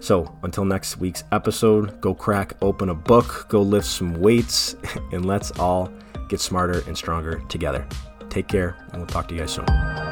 So, 0.00 0.34
until 0.42 0.64
next 0.64 0.96
week's 0.96 1.24
episode, 1.30 2.00
go 2.00 2.14
crack 2.14 2.54
open 2.62 2.88
a 2.88 2.94
book, 2.94 3.46
go 3.50 3.60
lift 3.60 3.86
some 3.86 4.14
weights, 4.14 4.74
and 5.12 5.26
let's 5.26 5.50
all 5.52 5.92
get 6.30 6.40
smarter 6.40 6.82
and 6.86 6.96
stronger 6.96 7.42
together. 7.48 7.86
Take 8.30 8.48
care, 8.48 8.76
and 8.92 8.98
we'll 8.98 9.06
talk 9.06 9.28
to 9.28 9.34
you 9.34 9.40
guys 9.40 9.52
soon. 9.52 10.09